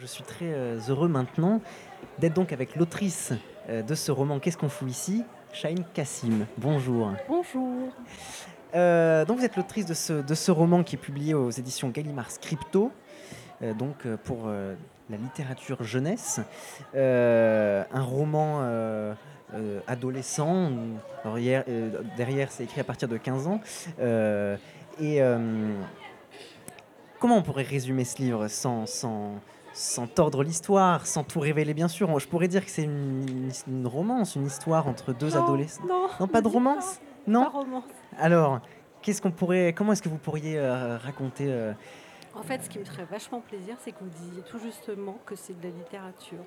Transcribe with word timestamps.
Je 0.00 0.06
suis 0.06 0.22
très 0.24 0.46
euh, 0.46 0.78
heureux 0.88 1.08
maintenant 1.08 1.60
d'être 2.18 2.32
donc 2.32 2.54
avec 2.54 2.74
l'autrice 2.74 3.34
euh, 3.68 3.82
de 3.82 3.94
ce 3.94 4.10
roman 4.10 4.38
Qu'est-ce 4.38 4.56
qu'on 4.56 4.70
fout 4.70 4.88
ici 4.88 5.24
Shahin 5.52 5.82
Kassim. 5.92 6.46
Bonjour. 6.56 7.12
Bonjour. 7.28 7.90
Euh, 8.74 9.26
donc 9.26 9.38
vous 9.38 9.44
êtes 9.44 9.56
l'autrice 9.56 9.84
de 9.84 9.92
ce, 9.92 10.14
de 10.14 10.34
ce 10.34 10.50
roman 10.50 10.84
qui 10.84 10.96
est 10.96 10.98
publié 10.98 11.34
aux 11.34 11.50
éditions 11.50 11.90
Gallimard 11.90 12.30
Scripto, 12.30 12.92
euh, 13.60 13.74
donc 13.74 14.06
pour 14.24 14.44
euh, 14.46 14.74
la 15.10 15.18
littérature 15.18 15.82
jeunesse. 15.82 16.40
Un 16.94 18.02
roman 18.02 18.62
adolescent, 19.86 20.70
euh, 21.26 21.90
derrière 22.16 22.52
c'est 22.52 22.64
écrit 22.64 22.80
à 22.80 22.84
partir 22.84 23.06
de 23.06 23.18
15 23.18 23.48
ans. 23.48 23.60
Et 24.98 25.20
comment 27.18 27.36
on 27.36 27.42
pourrait 27.42 27.64
résumer 27.64 28.04
ce 28.04 28.16
livre 28.22 28.48
sans, 28.48 28.86
sans, 28.86 29.34
sans 29.72 30.06
tordre 30.06 30.42
l'histoire, 30.42 31.06
sans 31.06 31.22
tout 31.24 31.40
révéler 31.40 31.74
bien 31.74 31.88
sûr 31.88 32.18
Je 32.18 32.26
pourrais 32.28 32.48
dire 32.48 32.64
que 32.64 32.70
c'est 32.70 32.82
une, 32.84 33.50
une 33.68 33.86
romance, 33.86 34.34
une 34.36 34.46
histoire 34.46 34.86
entre 34.88 35.12
deux 35.12 35.30
Non, 35.30 35.44
adolescents. 35.44 35.84
Non, 35.88 36.06
Non, 36.20 36.26
pas 36.28 36.40
de 36.40 36.48
romance? 36.48 36.96
Pas, 36.96 37.30
Non? 37.30 37.44
pas 37.44 37.50
romance. 37.50 37.84
alors, 38.18 38.60
qu'est-ce 39.02 39.22
qu'on 39.22 39.30
pourrait, 39.30 39.72
comment 39.76 39.92
est-ce 39.92 40.02
que 40.02 40.08
vous 40.08 40.18
pourriez 40.18 40.58
euh, 40.58 40.96
raconter 40.98 41.46
euh, 41.48 41.72
En 42.34 42.42
fait, 42.42 42.62
ce 42.64 42.68
qui 42.68 42.78
me 42.78 42.84
ferait 42.84 43.04
vachement 43.10 43.40
plaisir, 43.40 43.76
c'est 43.84 43.92
que 43.92 43.98
vous 44.00 44.10
disiez 44.10 44.42
tout 44.50 44.58
justement 44.58 45.18
que 45.24 45.34
c'est 45.36 45.58
de 45.58 45.62
la 45.64 45.70
littérature. 45.74 46.38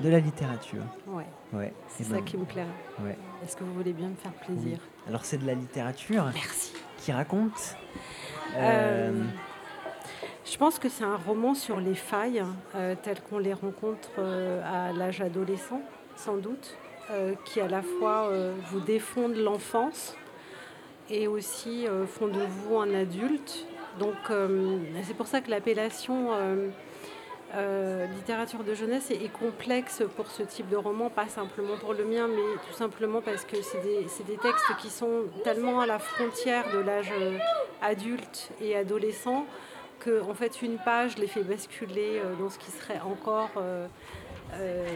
de 0.00 0.08
la 0.08 0.20
littérature 0.20 0.84
Ouais, 1.08 1.26
Ouais. 1.52 1.72
c'est 1.88 2.04
eh 2.04 2.10
ça 2.10 2.14
ben, 2.14 2.24
qui 2.24 2.36
me 2.36 2.44
plairait. 2.44 2.68
ouais. 3.02 3.18
Est-ce 3.44 3.56
que 3.56 3.64
vous 3.64 3.74
voulez 3.74 3.92
bien 3.92 4.08
me 4.08 4.14
faire 4.16 4.32
plaisir? 4.32 4.78
Alors 5.08 5.24
c'est 5.24 5.38
de 5.38 5.46
la 5.46 5.54
littérature 5.54 6.24
Merci. 6.34 6.72
qui 6.98 7.10
raconte. 7.12 7.76
Euh, 8.56 9.24
je 10.50 10.58
pense 10.58 10.80
que 10.80 10.88
c'est 10.88 11.04
un 11.04 11.16
roman 11.16 11.54
sur 11.54 11.78
les 11.80 11.94
failles 11.94 12.42
euh, 12.74 12.96
telles 13.00 13.20
qu'on 13.22 13.38
les 13.38 13.52
rencontre 13.52 14.08
euh, 14.18 14.60
à 14.64 14.92
l'âge 14.92 15.20
adolescent, 15.20 15.80
sans 16.16 16.36
doute, 16.36 16.76
euh, 17.10 17.34
qui 17.44 17.60
à 17.60 17.68
la 17.68 17.82
fois 17.82 18.30
vous 18.70 18.80
défendent 18.80 19.36
l'enfance 19.36 20.16
et 21.08 21.28
aussi 21.28 21.86
font 22.08 22.28
de 22.28 22.40
vous 22.40 22.78
un 22.78 22.94
adulte. 22.94 23.66
Donc 23.98 24.14
c'est 25.02 25.16
pour 25.16 25.26
ça 25.26 25.40
que 25.40 25.50
l'appellation 25.50 26.30
littérature 28.16 28.62
de 28.62 28.74
jeunesse 28.74 29.10
est, 29.10 29.32
complexe 29.32 30.04
pour 30.16 30.28
ce 30.28 30.44
type 30.44 30.68
de 30.68 30.76
roman, 30.76 31.10
pas 31.10 31.26
simplement 31.26 31.76
pour 31.80 31.94
le 31.94 32.04
mien, 32.04 32.28
mais 32.28 32.58
tout 32.68 32.76
simplement 32.76 33.20
parce 33.20 33.44
que 33.44 33.56
c'est 33.60 33.82
des, 33.82 34.36
textes 34.36 34.76
qui 34.80 34.88
sont 34.88 35.24
tellement 35.42 35.80
à 35.80 35.86
la 35.86 35.98
frontière 35.98 36.64
de 36.72 36.78
l'âge 36.78 37.12
adulte 37.82 38.50
et 38.60 38.76
adolescent 38.76 39.46
que 40.00 40.22
en 40.22 40.34
fait 40.34 40.62
une 40.62 40.78
page 40.78 41.16
les 41.18 41.28
fait 41.28 41.44
basculer 41.44 42.18
euh, 42.18 42.34
dans 42.36 42.50
ce 42.50 42.58
qui 42.58 42.70
serait 42.70 43.00
encore 43.00 43.50
euh, 43.56 43.86
euh, 44.54 44.88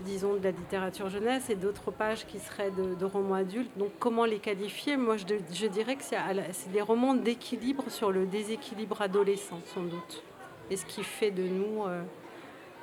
disons 0.00 0.34
de 0.36 0.44
la 0.44 0.52
littérature 0.52 1.10
jeunesse 1.10 1.50
et 1.50 1.56
d'autres 1.56 1.90
pages 1.90 2.26
qui 2.26 2.38
seraient 2.38 2.70
de, 2.70 3.04
romans 3.04 3.34
adultes. 3.34 3.76
Donc 3.76 3.90
comment 3.98 4.24
les 4.24 4.38
qualifier? 4.38 4.96
Moi 4.96 5.16
je, 5.16 5.66
dirais 5.66 5.96
que 5.96 6.04
c'est 6.04 6.72
des 6.72 6.80
romans 6.80 7.14
d'équilibre 7.14 7.84
sur 7.90 8.10
le 8.10 8.26
déséquilibre 8.26 9.02
adolescent 9.02 9.60
sans 9.74 9.82
doute. 9.82 10.22
Et 10.70 10.76
ce 10.76 10.86
qui 10.86 11.02
fait 11.02 11.30
de 11.30 11.44
nous, 11.44 11.84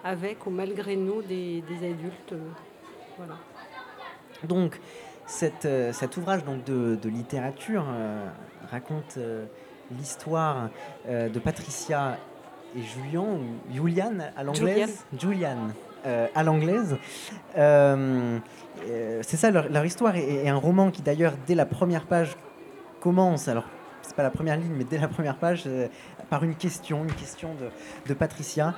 avec 0.03 0.47
ou 0.47 0.49
malgré 0.49 0.95
nous, 0.95 1.21
des, 1.21 1.61
adultes. 1.77 2.33
voilà. 3.17 3.37
donc, 4.43 4.79
cet 5.27 6.17
ouvrage 6.17 6.43
donc, 6.45 6.63
de, 6.63 7.09
littérature 7.09 7.85
raconte 8.71 9.19
l'histoire 9.97 10.69
euh, 11.07 11.29
de 11.29 11.39
Patricia 11.39 12.17
et 12.75 12.81
Julian, 12.81 13.37
ou 13.37 13.73
Julian 13.73 14.13
à 14.35 14.43
l'anglaise? 14.43 15.05
Julian. 15.19 15.57
euh, 16.05 16.27
à 16.35 16.43
l'anglaise. 16.43 16.97
Euh, 17.57 18.39
euh, 18.85 19.19
c'est 19.21 19.37
ça 19.37 19.51
leur, 19.51 19.69
leur 19.69 19.85
histoire 19.85 20.15
et, 20.15 20.45
et 20.45 20.49
un 20.49 20.55
roman 20.57 20.91
qui 20.91 21.01
d'ailleurs 21.01 21.33
dès 21.47 21.55
la 21.55 21.65
première 21.65 22.05
page 22.05 22.35
commence, 22.99 23.47
alors 23.47 23.65
c'est 24.01 24.15
pas 24.15 24.23
la 24.23 24.31
première 24.31 24.57
ligne, 24.57 24.73
mais 24.77 24.83
dès 24.83 24.97
la 24.97 25.07
première 25.07 25.37
page, 25.37 25.67
par 26.29 26.43
une 26.43 26.55
question, 26.55 27.03
une 27.03 27.13
question 27.13 27.49
de, 27.55 27.69
de 28.07 28.13
Patricia. 28.13 28.73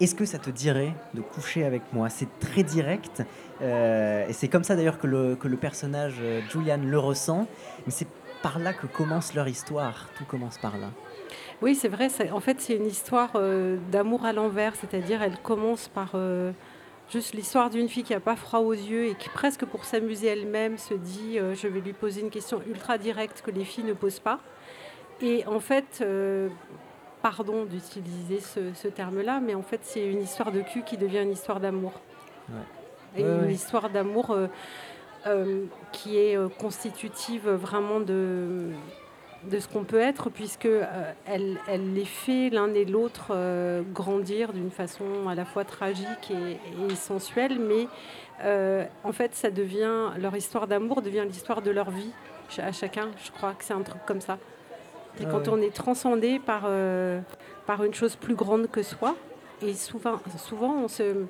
Est-ce 0.00 0.14
que 0.14 0.24
ça 0.24 0.38
te 0.38 0.50
dirait 0.50 0.92
de 1.14 1.20
coucher 1.20 1.64
avec 1.64 1.82
moi? 1.92 2.08
C'est 2.08 2.28
très 2.38 2.62
direct, 2.62 3.24
et 3.60 4.32
c'est 4.32 4.46
comme 4.46 4.62
ça 4.62 4.76
d'ailleurs 4.76 4.98
que 4.98 5.08
le, 5.08 5.34
que 5.34 5.48
le 5.48 5.56
personnage 5.56 6.14
Julian 6.48 6.78
le 6.84 6.98
ressent, 7.00 7.48
mais 7.84 7.90
c'est 7.90 8.06
par 8.42 8.58
là 8.58 8.72
que 8.72 8.86
commence 8.86 9.34
leur 9.34 9.48
histoire, 9.48 10.08
tout 10.16 10.24
commence 10.24 10.58
par 10.58 10.78
là. 10.78 10.88
Oui, 11.60 11.74
c'est 11.74 11.88
vrai. 11.88 12.08
En 12.32 12.40
fait, 12.40 12.60
c'est 12.60 12.76
une 12.76 12.86
histoire 12.86 13.30
euh, 13.34 13.76
d'amour 13.90 14.24
à 14.24 14.32
l'envers, 14.32 14.74
c'est-à-dire 14.76 15.22
elle 15.22 15.36
commence 15.38 15.88
par 15.88 16.12
euh, 16.14 16.52
juste 17.10 17.34
l'histoire 17.34 17.68
d'une 17.70 17.88
fille 17.88 18.04
qui 18.04 18.12
n'a 18.12 18.20
pas 18.20 18.36
froid 18.36 18.60
aux 18.60 18.72
yeux 18.72 19.06
et 19.06 19.14
qui, 19.14 19.28
presque 19.28 19.64
pour 19.64 19.84
s'amuser 19.84 20.28
elle-même, 20.28 20.78
se 20.78 20.94
dit 20.94 21.38
euh, 21.38 21.54
je 21.54 21.66
vais 21.66 21.80
lui 21.80 21.92
poser 21.92 22.20
une 22.20 22.30
question 22.30 22.62
ultra 22.68 22.96
directe 22.96 23.42
que 23.44 23.50
les 23.50 23.64
filles 23.64 23.84
ne 23.84 23.92
posent 23.92 24.20
pas. 24.20 24.38
Et 25.20 25.44
en 25.48 25.58
fait, 25.58 26.04
pardon 27.22 27.64
d'utiliser 27.64 28.38
ce, 28.40 28.72
ce 28.72 28.86
terme-là, 28.86 29.40
mais 29.40 29.56
en 29.56 29.62
fait, 29.62 29.80
c'est 29.82 30.06
une 30.06 30.22
histoire 30.22 30.52
de 30.52 30.60
cul 30.60 30.84
qui 30.84 30.96
devient 30.96 31.22
une 31.22 31.32
histoire 31.32 31.58
d'amour. 31.58 31.92
Ouais. 32.48 32.54
Et 33.16 33.24
Ouais, 33.24 33.28
une 33.28 33.44
ouais. 33.46 33.52
histoire 33.52 33.90
d'amour 33.90 34.36
qui 35.92 36.18
est 36.18 36.36
euh, 36.36 36.48
constitutive 36.48 37.48
vraiment 37.50 38.00
de, 38.00 38.70
de 39.44 39.58
ce 39.58 39.68
qu'on 39.68 39.84
peut 39.84 40.00
être, 40.00 40.30
puisque 40.30 40.66
euh, 40.66 40.84
elle, 41.26 41.58
elle 41.68 41.94
les 41.94 42.04
fait 42.04 42.50
l'un 42.50 42.72
et 42.74 42.84
l'autre 42.84 43.28
euh, 43.30 43.82
grandir 43.94 44.52
d'une 44.52 44.70
façon 44.70 45.28
à 45.28 45.34
la 45.34 45.44
fois 45.44 45.64
tragique 45.64 46.30
et, 46.30 46.58
et 46.90 46.94
sensuelle, 46.96 47.58
mais 47.58 47.86
euh, 48.44 48.84
en 49.04 49.12
fait, 49.12 49.34
ça 49.34 49.50
devient 49.50 50.10
leur 50.18 50.34
histoire 50.36 50.66
d'amour 50.66 51.02
devient 51.02 51.24
l'histoire 51.26 51.62
de 51.62 51.70
leur 51.70 51.90
vie 51.90 52.12
à 52.58 52.72
chacun. 52.72 53.08
Je 53.24 53.30
crois 53.30 53.52
que 53.52 53.64
c'est 53.64 53.74
un 53.74 53.82
truc 53.82 54.02
comme 54.06 54.20
ça. 54.20 54.38
Et 55.20 55.24
Ah 55.26 55.28
quand 55.30 55.48
ouais. 55.48 55.52
on 55.52 55.60
est 55.60 55.74
transcendé 55.74 56.38
par, 56.38 56.62
euh, 56.66 57.20
par 57.66 57.82
une 57.84 57.94
chose 57.94 58.14
plus 58.16 58.34
grande 58.36 58.70
que 58.70 58.82
soi, 58.82 59.16
et 59.60 59.74
souvent, 59.74 60.20
souvent 60.36 60.72
on 60.84 60.88
se 60.88 61.26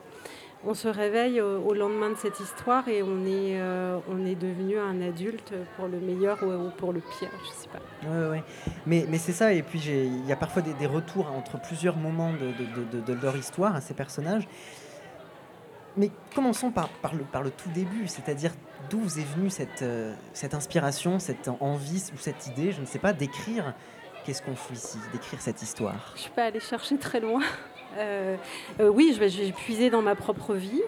on 0.65 0.75
se 0.75 0.89
réveille 0.89 1.41
au 1.41 1.73
lendemain 1.73 2.11
de 2.11 2.17
cette 2.17 2.41
histoire 2.41 2.89
et 2.89 3.03
on 3.03 3.25
est, 3.25 3.61
euh, 3.61 3.99
on 4.11 4.27
est 4.27 4.35
devenu 4.35 4.77
un 4.79 5.01
adulte 5.01 5.55
pour 5.77 5.87
le 5.87 5.99
meilleur 6.01 6.43
ou, 6.43 6.47
ou 6.51 6.71
pour 6.77 6.93
le 6.93 7.01
pire, 7.01 7.31
je 7.45 7.49
sais 7.63 7.69
pas. 7.69 7.79
Ouais, 8.09 8.29
ouais. 8.31 8.43
Mais, 8.85 9.07
mais 9.09 9.19
c'est 9.19 9.33
ça, 9.33 9.53
et 9.53 9.63
puis 9.63 9.79
j'ai- 9.79 10.05
il 10.07 10.27
y 10.27 10.33
a 10.33 10.37
parfois 10.37 10.63
des, 10.63 10.75
des 10.75 10.87
retours 10.87 11.31
entre 11.31 11.61
plusieurs 11.61 11.97
moments 11.97 12.33
de, 12.33 12.39
de- 12.39 12.85
de- 12.97 13.01
de- 13.01 13.15
de 13.15 13.23
leur 13.23 13.37
histoire 13.37 13.77
à 13.77 13.81
ces 13.81 13.95
personnages. 13.95 14.49
Mais 15.97 16.11
commençons 16.35 16.71
par, 16.71 16.89
par, 16.89 17.15
le, 17.15 17.25
par 17.25 17.43
le 17.43 17.51
tout 17.51 17.71
début, 17.71 18.07
c'est-à-dire 18.09 18.53
d'où 18.91 18.99
vous 19.01 19.19
est 19.19 19.27
venue 19.37 19.51
cette, 19.51 19.83
euh, 19.83 20.15
cette 20.33 20.55
inspiration, 20.55 21.19
cette 21.19 21.49
envie 21.61 22.03
ou 22.15 22.19
cette 22.19 22.47
idée, 22.49 22.73
je 22.73 22.81
ne 22.81 22.87
sais 22.87 22.99
pas, 23.01 23.13
d'écrire 23.13 23.75
qu'est-ce 24.25 24.43
qu'on 24.43 24.55
fout 24.57 24.77
ici, 24.77 24.99
d'écrire 25.13 25.41
cette 25.41 25.63
histoire? 25.63 26.13
Je 26.17 26.21
suis 26.23 26.31
pas 26.31 26.45
allée 26.45 26.61
chercher 26.61 26.99
très 26.99 27.21
loin. 27.21 27.41
Euh, 27.97 28.37
euh, 28.81 28.89
oui, 28.89 29.13
je 29.15 29.21
vais, 29.21 29.53
puiser 29.53 29.91
dans 29.91 30.03
ma 30.03 30.15
propre 30.15 30.55
vie. 30.55 30.83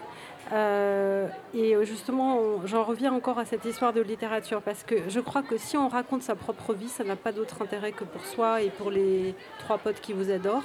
Euh, 0.53 1.27
et 1.53 1.75
justement, 1.85 2.65
j'en 2.65 2.83
reviens 2.83 3.13
encore 3.13 3.39
à 3.39 3.45
cette 3.45 3.63
histoire 3.63 3.93
de 3.93 4.01
littérature 4.01 4.61
parce 4.61 4.83
que 4.83 4.95
je 5.07 5.19
crois 5.21 5.43
que 5.43 5.57
si 5.57 5.77
on 5.77 5.87
raconte 5.87 6.23
sa 6.23 6.35
propre 6.35 6.73
vie, 6.73 6.89
ça 6.89 7.03
n'a 7.03 7.15
pas 7.15 7.31
d'autre 7.31 7.61
intérêt 7.61 7.93
que 7.93 8.03
pour 8.03 8.25
soi 8.25 8.61
et 8.61 8.69
pour 8.69 8.91
les 8.91 9.33
trois 9.59 9.77
potes 9.77 10.01
qui 10.01 10.13
vous 10.13 10.29
adorent. 10.29 10.63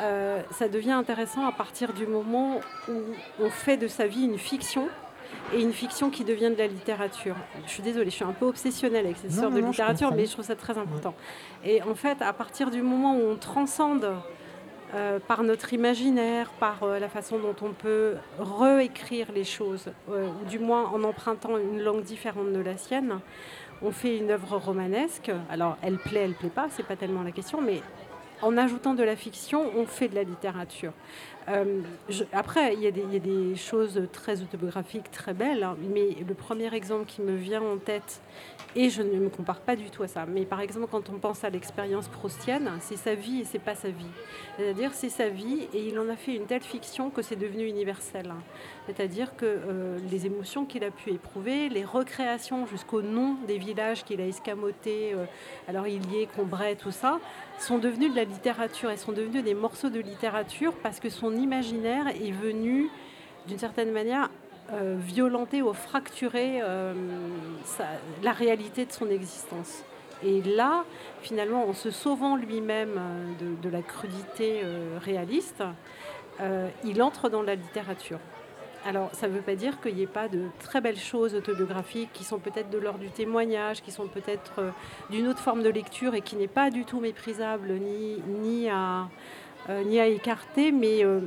Euh, 0.00 0.42
ça 0.50 0.68
devient 0.68 0.92
intéressant 0.92 1.46
à 1.46 1.52
partir 1.52 1.94
du 1.94 2.06
moment 2.06 2.60
où 2.88 3.00
on 3.40 3.48
fait 3.48 3.78
de 3.78 3.88
sa 3.88 4.06
vie 4.06 4.24
une 4.24 4.38
fiction 4.38 4.88
et 5.54 5.62
une 5.62 5.72
fiction 5.72 6.10
qui 6.10 6.24
devient 6.24 6.50
de 6.50 6.58
la 6.58 6.66
littérature. 6.66 7.36
Je 7.64 7.70
suis 7.70 7.82
désolée, 7.82 8.10
je 8.10 8.16
suis 8.16 8.24
un 8.24 8.32
peu 8.32 8.46
obsessionnelle 8.46 9.06
avec 9.06 9.16
cette 9.16 9.30
Non, 9.30 9.36
histoire 9.36 9.50
non, 9.50 9.56
de 9.56 9.62
non, 9.62 9.70
littérature, 9.70 10.12
mais 10.14 10.26
je 10.26 10.32
trouve 10.32 10.44
ça 10.44 10.56
très 10.56 10.76
important. 10.76 11.14
Et 11.64 11.82
en 11.82 11.94
fait, 11.94 12.20
à 12.20 12.32
partir 12.32 12.70
du 12.70 12.82
moment 12.82 13.16
où 13.16 13.22
on 13.22 13.36
transcende 13.36 14.12
euh, 14.96 15.18
par 15.18 15.42
notre 15.42 15.74
imaginaire, 15.74 16.48
par 16.58 16.82
euh, 16.82 16.98
la 16.98 17.10
façon 17.10 17.38
dont 17.38 17.54
on 17.60 17.72
peut 17.72 18.14
réécrire 18.38 19.30
les 19.30 19.44
choses, 19.44 19.90
euh, 20.10 20.26
ou 20.40 20.48
du 20.48 20.58
moins 20.58 20.86
en 20.86 21.04
empruntant 21.04 21.58
une 21.58 21.82
langue 21.82 22.02
différente 22.02 22.50
de 22.50 22.60
la 22.60 22.78
sienne, 22.78 23.20
on 23.82 23.90
fait 23.90 24.16
une 24.16 24.30
œuvre 24.30 24.56
romanesque. 24.56 25.30
Alors, 25.50 25.76
elle 25.82 25.98
plaît, 25.98 26.22
elle 26.24 26.32
plaît 26.32 26.48
pas, 26.48 26.68
c'est 26.70 26.82
pas 26.82 26.96
tellement 26.96 27.22
la 27.22 27.30
question, 27.30 27.60
mais 27.60 27.82
en 28.40 28.56
ajoutant 28.56 28.94
de 28.94 29.02
la 29.02 29.16
fiction, 29.16 29.70
on 29.76 29.84
fait 29.84 30.08
de 30.08 30.14
la 30.14 30.22
littérature. 30.22 30.92
Euh, 31.48 31.80
après, 32.32 32.74
il 32.74 32.80
y, 32.80 32.86
a 32.86 32.90
des- 32.90 33.54
choses 33.56 34.02
très 34.12 34.42
autobiographiques, 34.42 35.10
très 35.10 35.32
belles, 35.32 35.62
hein, 35.62 35.76
mais 35.94 36.16
le 36.26 36.34
premier 36.34 36.74
exemple 36.74 37.06
qui 37.06 37.22
me 37.22 37.34
vient 37.34 37.62
en 37.62 37.78
tête, 37.78 38.20
et 38.74 38.90
je 38.90 39.00
ne 39.02 39.18
me 39.18 39.28
compare 39.30 39.60
pas 39.60 39.76
du 39.76 39.88
tout 39.90 40.02
à 40.02 40.08
ça, 40.08 40.26
mais 40.26 40.44
par 40.44 40.60
exemple, 40.60 40.86
quand 40.90 41.08
on 41.08 41.18
pense 41.18 41.44
à 41.44 41.50
l'expérience 41.50 42.08
proustienne, 42.08 42.70
c'est 42.80 42.96
sa 42.96 43.14
vie 43.14 43.40
et 43.40 43.44
c'est 43.44 43.58
pas 43.58 43.74
sa 43.74 43.88
vie. 43.88 44.10
C'est-à-dire, 44.56 44.92
c'est 44.92 45.08
sa 45.08 45.28
vie 45.28 45.66
et 45.72 45.88
il 45.88 45.98
en 45.98 46.08
a 46.10 46.16
fait 46.16 46.34
une 46.34 46.44
telle 46.44 46.62
fiction 46.62 47.08
que 47.08 47.22
c'est 47.22 47.36
devenu 47.36 47.64
universel. 47.66 48.34
C'est-à-dire 48.86 49.34
que 49.36 49.46
euh, 49.46 49.98
les 50.10 50.26
émotions 50.26 50.66
qu'il 50.66 50.84
a 50.84 50.90
pu 50.90 51.10
éprouver, 51.10 51.70
les 51.70 51.84
recréations 51.84 52.66
jusqu'au 52.66 53.00
nom 53.00 53.36
des 53.46 53.56
villages 53.56 54.04
qu'il 54.04 54.20
a 54.20 54.26
escamotés, 54.26 55.14
euh, 55.14 55.24
alors 55.68 55.86
il 55.86 56.04
y 56.12 56.20
est, 56.22 56.26
Combray, 56.26 56.76
tout 56.76 56.90
ça, 56.90 57.18
sont 57.58 57.78
devenus 57.78 58.10
de 58.10 58.16
la 58.16 58.24
littérature 58.24 58.90
et 58.90 58.98
sont 58.98 59.12
devenus 59.12 59.42
des 59.42 59.54
morceaux 59.54 59.88
de 59.88 60.00
littérature 60.00 60.74
parce 60.82 61.00
que 61.00 61.08
son 61.08 61.35
imaginaire 61.36 62.08
est 62.08 62.32
venu, 62.32 62.88
d'une 63.46 63.58
certaine 63.58 63.92
manière, 63.92 64.30
euh, 64.72 64.96
violenter 64.98 65.62
ou 65.62 65.72
fracturer 65.72 66.60
euh, 66.62 66.92
la 68.22 68.32
réalité 68.32 68.84
de 68.84 68.92
son 68.92 69.08
existence. 69.10 69.84
Et 70.24 70.42
là, 70.42 70.84
finalement, 71.22 71.68
en 71.68 71.72
se 71.74 71.90
sauvant 71.90 72.36
lui-même 72.36 72.98
de, 73.38 73.68
de, 73.68 73.72
la 73.72 73.82
crudité 73.82 74.62
réaliste, 75.04 75.62
il 76.84 77.02
entre 77.02 77.28
dans 77.28 77.42
la 77.42 77.54
littérature. 77.54 78.18
Alors, 78.86 79.10
ça 79.14 79.26
ne 79.26 79.32
veut 79.32 79.40
pas 79.40 79.56
dire 79.56 79.80
qu'il 79.80 79.96
n'y 79.96 80.02
ait 80.02 80.06
pas 80.06 80.28
de 80.28 80.44
très 80.60 80.80
belles 80.80 80.98
choses 80.98 81.34
autobiographiques 81.34 82.10
qui 82.12 82.22
sont 82.22 82.38
peut-être 82.38 82.70
de 82.70 82.78
l'ordre 82.78 83.00
du 83.00 83.10
témoignage, 83.10 83.82
qui 83.82 83.90
sont 83.90 84.06
peut-être 84.06 84.52
euh, 84.60 84.70
d'une 85.10 85.26
autre 85.26 85.40
forme 85.40 85.64
de 85.64 85.68
lecture 85.68 86.14
et 86.14 86.20
qui 86.20 86.36
n'est 86.36 86.46
pas 86.46 86.70
du 86.70 86.84
tout 86.84 87.00
méprisable 87.00 87.72
ni, 87.72 88.22
ni, 88.28 88.70
à, 88.70 89.00
euh, 89.00 89.06
ni 89.84 90.00
à 90.00 90.06
écarter. 90.06 90.72
Mais 90.72 91.04
euh, 91.04 91.20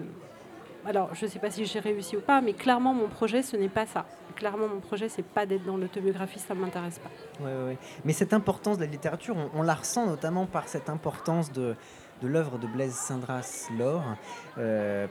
alors, 0.86 1.14
je 1.14 1.26
ne 1.26 1.30
sais 1.30 1.40
pas 1.40 1.52
si 1.52 1.66
j'ai 1.66 1.80
réussi 1.80 2.18
ou 2.18 2.22
pas, 2.22 2.42
mais 2.42 2.54
clairement, 2.54 2.94
mon 2.94 3.08
projet, 3.08 3.42
ce 3.42 3.58
n'est 3.58 3.70
pas 3.70 3.86
ça. 3.86 4.06
Clairement, 4.36 4.68
mon 4.68 4.80
projet, 4.80 5.10
c'est 5.10 5.26
pas 5.26 5.46
d'être 5.46 5.66
dans 5.66 5.78
l'autobiographie, 5.78 6.40
ça 6.40 6.56
ne 6.56 6.62
m'intéresse 6.62 7.00
pas. 7.00 7.10
Oui, 7.42 7.52
oui. 7.68 7.78
Mais 8.06 8.14
cette 8.14 8.34
importance 8.34 8.78
de 8.78 8.86
la 8.86 8.90
littérature, 8.90 9.36
on, 9.54 9.62
la 9.64 9.76
ressent 9.76 10.06
notamment 10.06 10.46
par 10.46 10.68
cette 10.68 10.90
importance 10.90 11.52
de, 11.52 11.76
de 12.22 12.28
l'œuvre 12.28 12.58
de 12.58 12.68
Blaise 12.68 12.94
Sindras, 12.94 13.68
L'Or, 13.78 14.04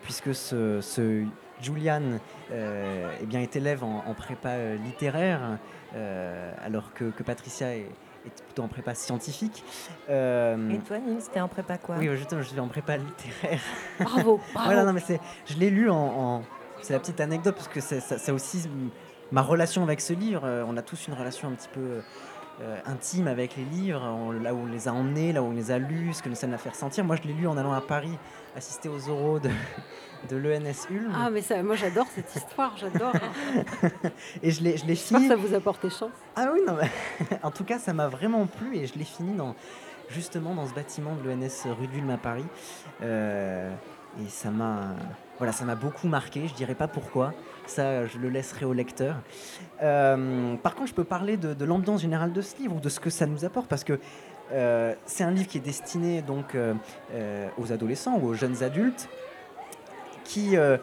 puisque 0.02 0.34
ce, 0.34 0.80
Julian 1.60 2.02
euh, 2.52 3.10
eh 3.20 3.26
bien, 3.26 3.40
est 3.40 3.56
élève 3.56 3.82
en, 3.82 4.14
prépa 4.14 4.50
euh, 4.50 4.76
littéraire, 4.76 5.58
euh, 5.94 6.52
alors 6.62 6.92
que, 6.94 7.10
Patricia 7.22 7.74
est, 7.76 7.90
plutôt 8.28 8.62
en 8.62 8.68
prépa 8.68 8.94
scientifique. 8.94 9.64
Et 10.08 10.78
toi, 10.86 10.98
Nils, 10.98 11.22
t'es 11.32 11.40
en 11.40 11.48
prépa 11.48 11.78
quoi 11.78 11.96
Oui, 11.98 12.08
je 12.08 12.42
suis 12.42 12.60
en 12.60 12.68
prépa 12.68 12.96
littéraire. 12.96 13.60
Bravo, 14.00 14.40
bravo. 14.54 14.66
voilà, 14.66 14.84
non, 14.84 14.92
mais 14.92 15.02
je 15.46 15.54
l'ai 15.56 15.70
lu 15.70 15.90
en... 15.90 16.42
C'est 16.80 16.92
la 16.92 17.00
petite 17.00 17.20
anecdote, 17.20 17.56
parce 17.56 17.68
que 17.68 17.80
ça, 17.80 18.32
aussi 18.32 18.68
ma 19.32 19.42
relation 19.42 19.82
avec 19.82 20.00
ce 20.00 20.12
livre. 20.12 20.42
on 20.66 20.76
a 20.76 20.82
tous 20.82 21.08
une 21.08 21.14
relation 21.14 21.48
un 21.48 21.52
petit 21.52 21.68
peu... 21.72 22.02
intime 22.86 23.28
avec 23.28 23.56
les 23.56 23.64
livres, 23.64 24.00
là 24.42 24.54
où 24.54 24.58
on 24.62 24.66
les 24.66 24.88
a 24.88 24.92
emmenés, 24.92 25.32
là 25.32 25.42
où 25.42 25.46
on 25.46 25.52
les 25.52 25.70
a 25.70 25.78
lus, 25.78 26.14
ce 26.14 26.22
que 26.22 26.34
ça 26.34 26.46
nous 26.46 26.54
a 26.54 26.58
fait 26.58 26.70
ressentir. 26.70 27.04
Moi, 27.04 27.16
je 27.16 27.28
l'ai 27.28 27.34
lu 27.34 27.46
en 27.46 27.56
allant 27.56 27.72
à 27.72 27.80
Paris 27.80 28.18
assister 28.56 28.88
aux 28.88 29.08
oraux 29.08 29.38
de, 29.38 29.50
de 30.28 30.36
l'ENS 30.36 30.86
Ulm. 30.90 31.12
Ah, 31.14 31.30
mais 31.30 31.42
ça, 31.42 31.62
moi 31.62 31.76
j'adore 31.76 32.06
cette 32.14 32.34
histoire, 32.34 32.76
j'adore. 32.76 33.12
et 34.42 34.50
je 34.50 34.62
l'ai, 34.62 34.76
je 34.76 34.86
l'ai 34.86 34.96
fini. 34.96 35.28
ça 35.28 35.36
vous 35.36 35.54
a 35.54 35.60
porté 35.60 35.88
chance. 35.88 36.10
Ah 36.36 36.50
oui, 36.52 36.60
non, 36.66 36.76
en 37.42 37.50
tout 37.50 37.64
cas, 37.64 37.78
ça 37.78 37.92
m'a 37.92 38.08
vraiment 38.08 38.46
plu 38.46 38.76
et 38.76 38.86
je 38.86 38.98
l'ai 38.98 39.04
fini 39.04 39.34
dans, 39.36 39.54
justement 40.08 40.54
dans 40.54 40.66
ce 40.66 40.74
bâtiment 40.74 41.14
de 41.14 41.28
l'ENS 41.28 41.72
rue 41.78 41.86
d'Ulm 41.86 42.10
à 42.10 42.18
Paris. 42.18 42.46
Euh, 43.02 43.70
et 44.20 44.28
ça 44.28 44.50
m'a, 44.50 44.94
voilà, 45.38 45.52
ça 45.52 45.64
m'a 45.64 45.74
beaucoup 45.74 46.08
marqué. 46.08 46.48
Je 46.48 46.54
dirais 46.54 46.74
pas 46.74 46.88
pourquoi. 46.88 47.32
Ça, 47.66 48.06
je 48.06 48.18
le 48.18 48.28
laisserai 48.28 48.64
au 48.64 48.72
lecteur. 48.72 49.16
Euh, 49.82 50.56
par 50.56 50.74
contre, 50.74 50.88
je 50.88 50.94
peux 50.94 51.04
parler 51.04 51.36
de, 51.36 51.64
l'ambiance 51.64 52.02
générale 52.02 52.32
de 52.32 52.42
ce 52.42 52.56
livre 52.58 52.76
ou 52.76 52.80
de 52.80 52.88
ce 52.88 53.00
que 53.00 53.10
ça 53.10 53.26
nous 53.26 53.44
apporte 53.44 53.68
parce 53.68 53.84
que 53.84 53.98
euh, 54.52 54.94
c'est 55.06 55.24
un 55.24 55.30
livre 55.30 55.48
qui 55.48 55.58
est 55.58 55.62
destiné 55.62 56.22
donc 56.22 56.56
aux 57.58 57.72
adolescents 57.72 58.18
ou 58.18 58.28
aux 58.28 58.34
jeunes 58.34 58.62
adultes 58.62 59.08
qui 60.28 60.56
euh, 60.56 60.76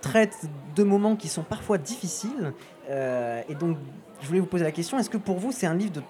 traite 0.00 0.46
de 0.74 0.84
moments 0.84 1.16
qui 1.16 1.28
sont 1.28 1.42
parfois 1.42 1.76
difficiles. 1.76 2.52
Euh, 2.88 3.42
et 3.48 3.54
donc, 3.54 3.76
je 4.22 4.28
voulais 4.28 4.40
vous 4.40 4.46
poser 4.46 4.64
la 4.64 4.70
question, 4.70 4.98
est-ce 4.98 5.10
que 5.10 5.18
pour 5.18 5.38
vous, 5.38 5.52
c'est 5.52 5.66
un 5.66 5.74
livre 5.74 5.92
de, 5.92 6.02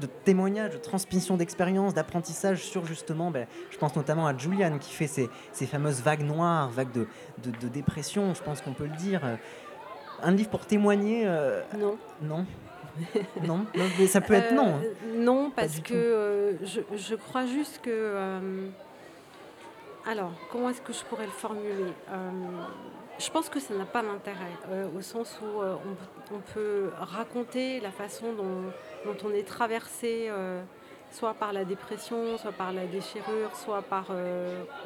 de 0.00 0.06
témoignage, 0.24 0.72
de 0.72 0.78
transmission 0.78 1.36
d'expérience, 1.36 1.94
d'apprentissage 1.94 2.64
sur 2.64 2.84
justement, 2.86 3.30
ben, 3.30 3.46
je 3.70 3.78
pense 3.78 3.94
notamment 3.96 4.26
à 4.26 4.36
Julian 4.36 4.78
qui 4.78 4.92
fait 4.92 5.06
ces, 5.06 5.28
ces 5.52 5.66
fameuses 5.66 6.00
vagues 6.02 6.24
noires, 6.24 6.68
vagues 6.70 6.92
de, 6.92 7.06
de, 7.42 7.68
dépression, 7.68 8.34
je 8.34 8.42
pense 8.42 8.60
qu'on 8.60 8.72
peut 8.72 8.86
le 8.86 8.96
dire. 8.96 9.22
Un 10.22 10.32
livre 10.32 10.50
pour 10.50 10.66
témoigner 10.66 11.24
euh, 11.26 11.62
Non. 11.78 11.96
Non 12.22 12.46
non, 13.42 13.64
mais 13.74 14.06
ça 14.06 14.20
peut 14.20 14.34
être 14.34 14.52
non. 14.52 14.78
non, 15.16 15.50
parce 15.56 15.80
que 15.80 16.58
je, 16.62 16.80
je, 16.94 17.14
crois 17.14 17.46
juste 17.46 17.80
que 17.80 18.70
alors, 20.06 20.32
comment 20.50 20.70
est-ce 20.70 20.80
que 20.80 20.92
je 20.92 21.04
pourrais 21.04 21.26
le 21.26 21.32
formuler? 21.32 21.92
Euh, 22.10 22.30
Je 23.18 23.30
pense 23.30 23.48
que 23.48 23.60
ça 23.60 23.74
n'a 23.74 23.84
pas 23.84 24.02
d'intérêt, 24.02 24.56
euh, 24.70 24.86
au 24.96 25.00
sens 25.00 25.38
où 25.42 25.62
euh, 25.62 25.76
on, 26.32 26.38
peut 26.54 26.90
raconter 26.98 27.78
la 27.80 27.90
façon 27.90 28.32
dont, 28.32 29.16
on 29.24 29.30
est 29.32 29.46
traversé, 29.46 30.30
soit 31.10 31.34
par 31.34 31.52
la 31.52 31.64
dépression, 31.64 32.38
soit 32.38 32.52
par 32.52 32.72
la 32.72 32.86
déchirure, 32.86 33.54
soit 33.54 33.82
par 33.82 34.06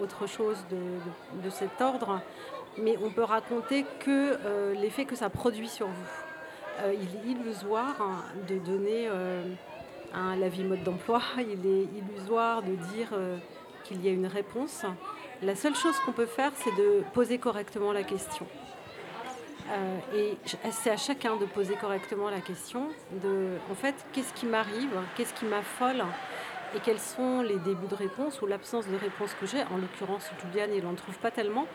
autre 0.02 0.26
chose 0.26 0.58
de, 0.70 1.50
cet 1.50 1.81
ordre, 1.81 2.20
mais 2.78 2.96
on 3.02 3.11
peut 3.11 3.23
raconter 3.23 3.84
que 4.00 4.37
l'effet 4.75 5.05
que 5.05 5.14
ça 5.14 5.31
produit 5.31 5.69
sur 5.69 5.87
vous. 5.87 6.93
il 6.93 7.17
est 7.17 7.32
illusoire 7.32 7.96
hein, 8.00 8.25
de 8.49 8.58
donner 8.58 9.08
la 10.14 10.49
vie 10.49 10.64
mode 10.64 10.82
d'emploi, 10.82 11.22
il 11.38 11.64
est 11.64 11.88
illusoire 11.96 12.62
de 12.62 12.75
dire 12.94 13.11
qu'il 13.84 14.05
y 14.05 14.08
a 14.08 14.12
une 14.12 14.26
réponse. 14.26 14.84
La 15.43 15.55
seule 15.55 15.75
chose 15.75 15.99
qu'on 16.00 16.12
peut 16.12 16.27
faire, 16.27 16.53
c'est 16.55 16.75
de 16.77 17.05
poser 17.12 17.38
correctement 17.38 17.93
la 17.93 18.03
question. 18.03 18.47
Euh, 19.69 19.99
et 20.15 20.38
c'est 20.71 20.91
à 20.91 20.97
chacun 20.97 21.37
de 21.37 21.44
poser 21.44 21.75
correctement 21.75 22.31
la 22.31 22.41
question 22.41 22.88
en 23.71 23.75
fait, 23.75 23.94
qu'est-ce 24.12 24.33
qui 24.33 24.47
m'arrive, 24.47 24.93
qu'est-ce 25.17 25.35
qui 25.35 25.44
m'affole, 25.44 26.05
et 26.75 26.79
quels 26.81 27.00
sont 27.00 27.43
les 27.43 27.59
débuts 27.59 27.88
de 27.88 27.97
réponse 27.97 28.41
ou 28.43 28.47
l'absence 28.47 28.87
de 28.87 28.97
réponse 28.97 29.35
que 29.41 29.47
j'ai. 29.47 29.62
En 29.65 29.77
l'occurrence, 29.77 30.31
Juliane, 30.41 30.71
il 30.73 30.85
n'en 30.85 30.94
trouve 30.94 31.17
pas 31.19 31.33
tellement, 31.33 31.67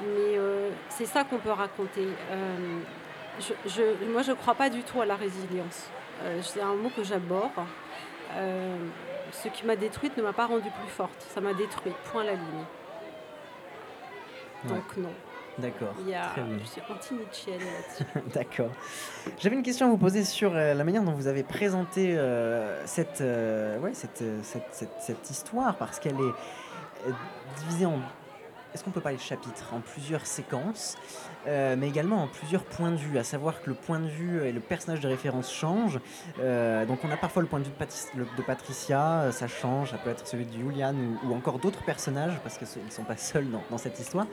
mais 0.00 0.38
euh, 0.38 0.70
c'est 0.88 1.06
ça 1.06 1.24
qu'on 1.24 1.38
peut 1.38 1.50
raconter. 1.50 2.08
Euh, 2.30 2.78
moi, 4.08 4.22
je 4.22 4.30
ne 4.30 4.36
crois 4.36 4.54
pas 4.54 4.70
du 4.70 4.82
tout 4.82 5.00
à 5.00 5.06
la 5.06 5.16
résilience. 5.16 5.90
c'est 6.40 6.62
un 6.62 6.74
mot 6.74 6.90
que 6.96 7.04
j'aborde 7.04 7.50
ce 9.42 9.48
qui 9.48 9.66
m'a 9.66 9.76
détruite 9.76 10.16
ne 10.16 10.22
m'a 10.22 10.32
pas 10.32 10.46
rendue 10.46 10.70
plus 10.70 10.88
forte. 10.88 11.20
Ça 11.34 11.40
m'a 11.40 11.52
détruite, 11.52 11.96
point 12.10 12.24
la 12.24 12.34
ligne. 12.34 12.64
Donc 14.68 14.96
non. 14.96 15.10
D'accord. 15.58 15.94
Il 16.00 16.08
y 16.08 16.14
a, 16.14 16.34
je 16.60 16.66
suis 16.66 16.80
anti 16.90 17.14
là-dessus. 17.14 18.04
D'accord. 18.34 18.70
J'avais 19.38 19.54
une 19.54 19.62
question 19.62 19.86
à 19.86 19.88
vous 19.90 19.98
poser 19.98 20.24
sur 20.24 20.54
euh, 20.54 20.74
la 20.74 20.82
manière 20.82 21.04
dont 21.04 21.12
vous 21.12 21.28
avez 21.28 21.44
présenté 21.44 22.16
euh, 22.16 22.84
cette, 22.86 23.20
euh, 23.20 23.78
ouais, 23.78 23.94
cette, 23.94 24.24
cette, 24.42 24.66
cette, 24.72 24.94
cette, 25.00 25.30
histoire, 25.30 25.76
parce 25.76 26.00
qu'elle 26.00 26.16
est 26.16 27.12
divisée 27.60 27.86
en 27.86 28.00
est-ce 28.74 28.82
qu'on 28.82 28.90
peut 28.90 29.00
parler 29.00 29.18
de 29.18 29.22
chapitres 29.22 29.72
en 29.72 29.80
plusieurs 29.80 30.26
séquences, 30.26 30.96
euh, 31.46 31.76
mais 31.78 31.88
également 31.88 32.24
en 32.24 32.26
plusieurs 32.26 32.64
points 32.64 32.90
de 32.90 32.96
vue, 32.96 33.18
à 33.18 33.24
savoir 33.24 33.62
que 33.62 33.70
le 33.70 33.76
point 33.76 34.00
de 34.00 34.08
vue 34.08 34.44
et 34.44 34.50
le 34.50 34.58
personnage 34.58 35.00
de 35.00 35.06
référence 35.06 35.52
changent. 35.52 36.00
Euh, 36.40 36.84
donc 36.84 36.98
on 37.04 37.10
a 37.12 37.16
parfois 37.16 37.42
le 37.42 37.48
point 37.48 37.60
de 37.60 37.64
vue 37.64 37.70
de, 38.36 38.42
Patricia, 38.42 39.20
euh, 39.20 39.32
ça 39.32 39.46
change, 39.46 39.92
ça 39.92 39.98
peut 39.98 40.10
être 40.10 40.26
celui 40.26 40.44
de 40.44 40.52
Julian 40.52 40.94
ou, 41.24 41.34
encore 41.34 41.60
d'autres 41.60 41.84
personnages, 41.84 42.38
parce 42.42 42.58
qu'ils 42.58 42.66
ne 42.84 42.90
sont 42.90 43.04
pas 43.04 43.16
seuls 43.16 43.46
dans, 43.70 43.78
cette 43.78 44.00
histoire. 44.00 44.26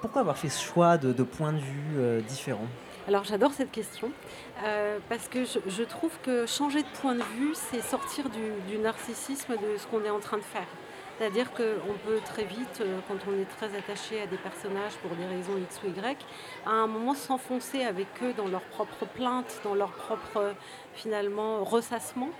pourquoi 0.00 0.22
avoir 0.22 0.38
fait 0.38 0.48
ce 0.48 0.62
choix 0.62 0.96
de, 0.96 1.22
points 1.22 1.52
de 1.52 1.58
vue 1.58 2.22
différents 2.22 2.68
alors 3.08 3.24
j'adore 3.24 3.50
cette 3.52 3.72
question 3.72 4.12
parce 5.08 5.26
que 5.28 5.44
je, 5.44 5.82
trouve 5.82 6.12
que 6.22 6.46
changer 6.46 6.82
de 6.82 6.88
point 7.00 7.14
de 7.14 7.22
vue, 7.38 7.54
c'est 7.54 7.80
sortir 7.80 8.26
du 8.68 8.78
narcissisme 8.78 9.54
de 9.54 9.78
ce 9.78 9.86
qu'on 9.86 10.04
est 10.04 10.10
en 10.10 10.20
train 10.20 10.36
de 10.36 10.42
faire. 10.42 10.66
C'est-à-dire 11.20 11.52
qu'on 11.52 11.92
peut 12.06 12.18
très 12.24 12.44
vite, 12.44 12.80
euh, 12.80 12.98
quand 13.06 13.18
on 13.30 13.38
est 13.38 13.44
très 13.44 13.76
attaché 13.76 14.22
à 14.22 14.26
des 14.26 14.38
personnages 14.38 14.94
pour 15.02 15.14
des 15.14 15.26
raisons 15.26 15.58
X 15.58 15.78
ou 15.84 15.88
Y, 15.88 16.16
à 16.64 16.70
un 16.70 16.86
moment 16.86 17.12
s'enfoncer 17.12 17.82
avec 17.84 18.06
eux 18.22 18.32
dans 18.32 18.48
leur 18.48 18.62
propre 18.62 19.04
plainte, 19.04 19.60
dans 19.62 19.74
leur 19.74 19.90
propre 19.90 20.54
finalement 20.94 21.62
ressassement. 21.62 22.30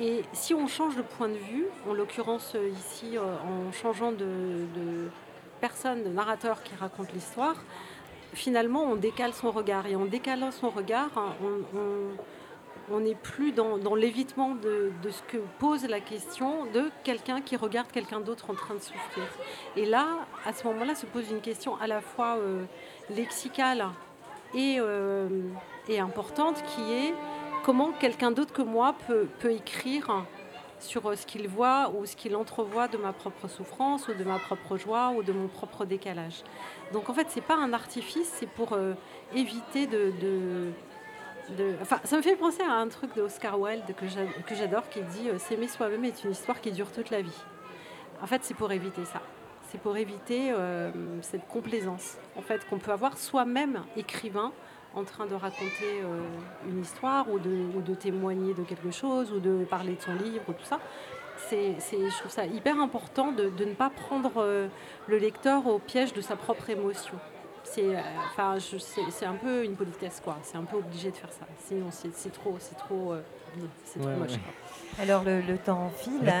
Et 0.00 0.22
si 0.32 0.52
on 0.52 0.66
change 0.66 0.96
de 0.96 1.02
point 1.02 1.28
de 1.28 1.36
vue, 1.36 1.66
en 1.88 1.94
l'occurrence 1.94 2.56
euh, 2.56 2.68
ici 2.70 3.16
euh, 3.16 3.20
en 3.20 3.70
changeant 3.70 4.10
de, 4.10 4.66
personne, 5.60 6.02
de 6.02 6.08
narrateur 6.08 6.64
qui 6.64 6.74
raconte 6.74 7.12
l'histoire, 7.12 7.54
finalement 8.34 8.82
on 8.82 8.96
décale 8.96 9.32
son 9.32 9.52
regard. 9.52 9.86
Et 9.86 9.94
en 9.94 10.06
décalant 10.06 10.50
son 10.50 10.70
regard, 10.70 11.10
on 11.40 11.78
n'est 13.00 13.14
plus 13.14 13.52
dans, 13.52 13.94
l'évitement 13.94 14.54
de, 14.54 14.90
ce 15.10 15.22
que 15.22 15.38
pose 15.58 15.86
la 15.86 16.00
question 16.00 16.64
de 16.66 16.90
quelqu'un 17.04 17.40
qui 17.40 17.56
regarde 17.56 17.90
quelqu'un 17.92 18.20
d'autre 18.20 18.50
en 18.50 18.54
train 18.54 18.74
de 18.74 18.80
souffrir. 18.80 19.26
Et 19.76 19.84
là, 19.84 20.06
à 20.44 20.52
ce 20.52 20.66
moment-là, 20.66 20.94
se 20.94 21.06
pose 21.06 21.30
une 21.30 21.40
question 21.40 21.76
à 21.80 21.86
la 21.86 22.00
fois 22.00 22.36
euh, 22.38 22.64
lexicale 23.10 23.86
euh, 24.54 25.28
et, 25.88 26.00
importante 26.00 26.62
qui 26.64 26.92
est 26.92 27.14
comment 27.64 27.92
quelqu'un 27.92 28.30
d'autre 28.30 28.52
que 28.52 28.62
moi 28.62 28.94
peut, 29.06 29.28
écrire 29.50 30.24
sur 30.80 31.06
euh, 31.06 31.16
ce 31.16 31.26
qu'il 31.26 31.48
voit 31.48 31.92
ou 31.94 32.06
ce 32.06 32.16
qu'il 32.16 32.34
entrevoit 32.36 32.88
de 32.88 32.96
ma 32.96 33.12
propre 33.12 33.48
souffrance 33.48 34.08
ou 34.08 34.14
de 34.14 34.24
ma 34.24 34.38
propre 34.38 34.78
joie 34.78 35.10
ou 35.10 35.22
de 35.22 35.32
mon 35.32 35.48
propre 35.48 35.84
décalage. 35.84 36.42
Donc 36.92 37.10
en 37.10 37.14
fait, 37.14 37.30
ce 37.30 37.36
n'est 37.36 37.46
pas 37.46 37.56
un 37.56 37.72
artifice, 37.72 38.32
c'est 38.34 38.48
pour 38.48 38.78
éviter 39.34 39.86
de 39.86 40.72
Enfin, 41.80 41.98
ça 42.04 42.16
me 42.16 42.22
fait 42.22 42.36
penser 42.36 42.62
à 42.62 42.72
un 42.72 42.88
truc 42.88 43.14
de 43.14 43.22
Oscar 43.22 43.58
Wilde 43.58 43.94
que 43.96 44.54
j'adore 44.54 44.88
qui 44.88 45.00
dit 45.02 45.28
S'aimer 45.38 45.68
soi-même 45.68 46.04
est 46.04 46.24
une 46.24 46.32
histoire 46.32 46.60
qui 46.60 46.70
dure 46.72 46.90
toute 46.92 47.10
la 47.10 47.22
vie. 47.22 47.42
En 48.22 48.26
fait, 48.26 48.44
c'est 48.44 48.54
pour 48.54 48.70
éviter 48.72 49.04
ça. 49.04 49.22
C'est 49.70 49.80
pour 49.80 49.96
éviter 49.96 50.52
cette 51.20 51.46
complaisance 51.46 52.16
en 52.36 52.42
fait, 52.42 52.66
qu'on 52.68 52.78
peut 52.78 52.92
avoir 52.92 53.18
soi-même 53.18 53.82
écrivain 53.96 54.52
en 54.94 55.04
train 55.04 55.26
de 55.26 55.34
raconter 55.34 56.02
une 56.66 56.80
histoire 56.80 57.30
ou 57.30 57.38
de, 57.38 57.66
ou 57.76 57.94
témoigner 57.94 58.54
de 58.54 58.62
quelque 58.62 58.90
chose 58.90 59.30
ou 59.30 59.40
de 59.40 59.64
parler 59.64 59.94
de 59.94 60.00
son 60.00 60.14
livre, 60.14 60.44
tout 60.46 60.64
ça 60.64 60.80
c'est, 61.48 61.76
je 61.90 62.18
trouve 62.18 62.30
ça 62.30 62.46
hyper 62.46 62.78
important 62.80 63.32
de, 63.32 63.50
ne 63.64 63.74
pas 63.74 63.90
prendre 63.90 64.32
euh, 64.38 64.68
le 65.06 65.18
lecteur 65.18 65.66
au 65.66 65.78
piège 65.78 66.12
de 66.12 66.20
sa 66.20 66.36
propre 66.36 66.70
émotion. 66.70 67.14
C'est, 67.64 67.96
euh, 67.96 68.00
enfin, 68.26 68.56
c'est, 68.58 69.26
un 69.26 69.34
peu 69.34 69.64
une 69.64 69.76
politesse, 69.76 70.20
quoi. 70.22 70.38
C'est 70.42 70.56
un 70.56 70.64
peu 70.64 70.76
obligé 70.76 71.10
de 71.10 71.16
faire 71.16 71.32
ça. 71.32 71.46
Sinon, 71.66 71.88
c'est, 71.90 72.32
trop, 72.32 72.56
c'est 72.58 72.76
trop, 72.76 73.12
euh, 73.12 73.22
c'est 73.84 74.00
trop 74.00 74.10
moche. 74.10 74.38
Alors 75.00 75.22
le, 75.24 75.56
temps 75.58 75.90
file. 75.96 76.32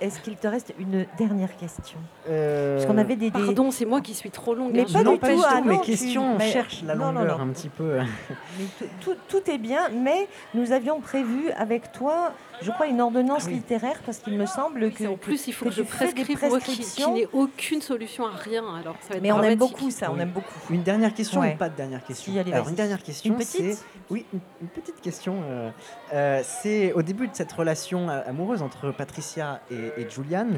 Est-ce 0.00 0.20
qu'il 0.20 0.36
te 0.36 0.46
reste 0.46 0.72
une 0.78 1.06
dernière 1.18 1.56
question? 1.56 1.98
Euh... 2.28 2.76
Parce 2.76 2.86
qu'on 2.86 2.98
avait 2.98 3.16
des, 3.16 3.30
Pardon, 3.30 3.70
c'est 3.70 3.84
moi 3.84 4.00
qui 4.00 4.14
suis 4.14 4.30
trop 4.30 4.54
longue. 4.54 4.72
Mais 4.72 4.82
hein. 4.82 4.86
pas, 4.92 5.04
du 5.04 5.18
tout. 5.18 5.44
Ah, 5.46 5.60
mes 5.60 5.80
questions 5.80 6.36
on 6.36 6.38
cherche 6.40 6.82
la 6.86 6.94
longueur 6.94 7.40
un 7.40 7.48
petit 7.48 7.68
peu. 7.68 7.98
tout, 9.00 9.14
tout, 9.28 9.50
est 9.50 9.58
bien, 9.58 9.90
mais 9.90 10.26
nous 10.54 10.72
avions 10.72 11.00
prévu 11.00 11.50
avec 11.56 11.92
toi, 11.92 12.32
je 12.62 12.70
crois, 12.70 12.86
une 12.86 13.00
ordonnance 13.00 13.44
ah 13.46 13.50
littéraire 13.50 14.00
parce 14.06 14.18
qu'il 14.18 14.34
me 14.38 14.46
semble 14.46 14.90
que. 14.92 15.04
En 15.04 15.16
plus, 15.16 15.48
il 15.48 15.52
faut 15.52 15.66
que, 15.66 15.70
je 15.70 15.82
prescrive 15.82 16.38
moi 16.48 16.60
qui, 16.60 17.10
n'ai 17.12 17.28
aucune 17.32 17.82
solution 17.82 18.26
à 18.26 18.36
rien. 18.36 18.64
Alors, 18.80 18.96
ça 19.02 19.10
va 19.10 19.16
être 19.16 19.22
mais 19.22 19.32
on 19.32 19.42
aime 19.42 19.58
beaucoup 19.58 19.90
ça, 19.90 20.10
on 20.10 20.18
aime 20.18 20.30
beaucoup. 20.30 20.58
Une 20.70 20.82
dernière 20.82 21.12
question 21.12 21.40
ou 21.40 21.56
pas 21.56 21.68
de 21.68 21.76
dernière 21.76 22.04
question 22.04 22.32
Alors 22.52 22.68
une 22.68 22.74
dernière 22.74 23.02
question, 23.02 23.36
c'est 23.40 23.76
oui, 24.10 24.24
une, 24.32 24.68
petite 24.68 25.00
question. 25.02 25.34
Euh, 25.68 26.28
euh, 26.28 26.40
c'est 26.42 26.92
au 26.92 27.02
début 27.02 27.28
de 27.28 27.34
cette 27.34 27.52
relation 27.52 28.08
amoureuse 28.08 28.62
entre 28.62 28.90
Patricia 28.90 29.60
et, 29.70 30.08
Julian, 30.08 30.48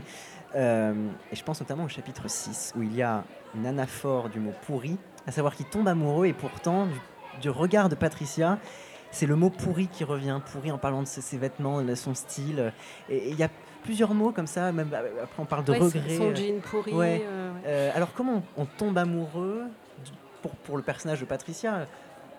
euh, 0.55 0.95
et 1.31 1.37
je 1.37 1.45
pense 1.45 1.61
notamment 1.61 1.85
au 1.85 1.89
chapitre 1.89 2.29
6, 2.29 2.75
où 2.77 2.83
il 2.83 2.95
y 2.95 3.03
a 3.03 3.25
une 3.55 3.67
anaphore 3.67 4.29
du 4.29 4.41
mot 4.41 4.53
pourri, 4.67 4.97
à 5.27 5.33
savoir 5.33 5.55
qu'il 5.55 5.67
tombe 5.67 5.89
amoureux, 5.89 6.27
et 6.27 6.33
pourtant, 6.33 6.89
du, 7.41 7.51
regard 7.51 7.89
de 7.89 7.95
Patricia, 7.95 8.59
c'est 9.11 9.27
le 9.27 9.37
mot 9.37 9.51
pourri 9.51 9.89
qui 9.89 10.05
revient, 10.05 10.41
pourri 10.53 10.71
en 10.71 10.79
parlant 10.79 11.03
de 11.03 11.09
ses, 11.09 11.37
vêtements, 11.37 11.83
de 11.83 11.95
son 11.95 12.15
style. 12.15 12.73
Et 13.09 13.31
il 13.31 13.37
y 13.37 13.43
a 13.43 13.51
plusieurs 13.83 14.15
mots 14.15 14.33
comme 14.33 14.47
ça, 14.47 14.73
même 14.73 14.91
après 14.95 15.43
on 15.43 15.47
parle 15.47 15.65
de 15.65 15.73
regret. 15.73 16.17
Son 16.17 16.35
jean 16.35 16.61
pourri. 16.61 17.23
alors 17.95 18.13
comment 18.15 18.43
on, 18.57 18.65
tombe 18.67 18.99
amoureux 18.99 19.65
pour, 20.43 20.53
pour, 20.53 20.77
le 20.77 20.83
personnage 20.83 21.21
de 21.21 21.27
Patricia 21.27 21.87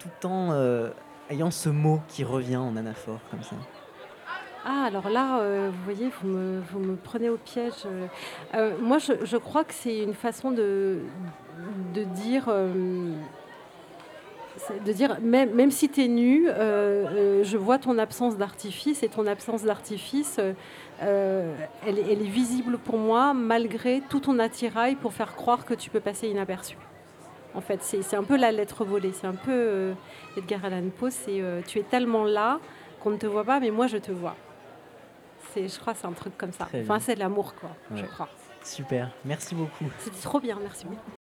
tout 0.02 0.28
en 0.28 0.52
euh, 0.52 0.90
ayant 1.32 1.52
ce 1.52 1.70
mot 1.70 2.02
qui 2.08 2.24
revient 2.24 2.58
en 2.58 2.76
anaphore 2.76 3.20
comme 3.32 3.44
ça 3.44 3.56
ah, 4.64 4.84
alors 4.86 5.10
là, 5.10 5.40
euh, 5.40 5.72
vous 5.74 5.84
voyez, 5.86 6.12
vous 6.22 6.28
me, 6.80 6.96
prenez 6.96 7.32
au 7.32 7.38
piège. 7.38 7.74
Euh, 8.54 8.76
moi, 8.80 9.00
je, 9.00 9.38
crois 9.38 9.64
que 9.64 9.74
c'est 9.74 10.04
une 10.04 10.14
façon 10.14 10.52
de, 10.52 11.00
dire, 11.96 12.48
de 14.86 14.92
dire 14.92 15.18
même, 15.20 15.72
si 15.72 15.90
tu 15.90 16.04
es 16.04 16.08
nu, 16.08 16.46
je 16.46 17.58
vois 17.58 17.80
ton 17.80 17.98
absence 17.98 18.38
d'artifice 18.38 19.02
et 19.02 19.10
ton 19.10 19.26
absence 19.26 19.64
d'artifice, 19.64 20.40
elle, 21.00 21.98
est 21.98 22.14
visible 22.16 22.78
pour 22.78 23.00
moi 23.00 23.34
malgré 23.34 24.04
tout 24.10 24.20
ton 24.20 24.38
attirail 24.38 24.94
pour 24.94 25.14
faire 25.14 25.34
croire 25.34 25.66
que 25.66 25.74
tu 25.74 25.90
peux 25.90 26.02
passer 26.02 26.28
inaperçu. 26.28 26.78
En 27.54 27.62
fait, 27.62 27.82
c'est 27.84 28.16
un 28.16 28.24
peu 28.24 28.38
la 28.38 28.52
lettre 28.52 28.86
volée. 28.86 29.12
C'est 29.14 29.28
un 29.28 29.36
peu 29.36 29.52
euh, 29.52 29.94
Edgar 30.38 30.64
Allan 30.66 30.90
Poe. 30.98 31.10
C'est 31.12 31.42
euh, 31.42 31.62
tu 31.66 31.80
es 31.80 31.84
tellement 31.84 32.24
là 32.24 32.60
qu'on 33.02 33.12
ne 33.12 33.18
te 33.18 33.28
voit 33.28 33.44
pas, 33.44 33.60
mais 33.60 33.72
moi 33.72 33.88
je 33.88 33.98
te 33.98 34.12
vois. 34.12 34.36
Je 35.56 35.80
crois 35.80 35.94
que 35.94 36.00
c'est 36.00 36.08
un 36.08 36.14
truc 36.14 36.38
comme 36.38 36.54
ça. 36.54 36.68
enfin, 36.74 37.00
c'est 37.00 37.16
de 37.16 37.20
l'amour, 37.20 37.56
quoi. 37.56 37.72
Je 37.94 38.06
crois. 38.06 38.30
Super. 38.64 39.10
Merci 39.26 39.56
beaucoup. 39.56 39.86
C'était 39.98 40.22
trop 40.22 40.40
bien. 40.40 40.58
Merci 40.62 40.86
beaucoup. 40.86 41.21